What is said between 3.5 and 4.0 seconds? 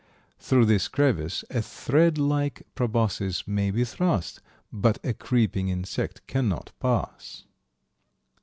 be